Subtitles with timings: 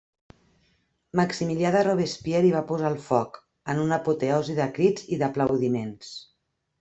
[1.19, 3.37] Maximilià de Robespierre hi va posar el foc,
[3.73, 6.11] en una apoteosi de crits i d'aplaudiments.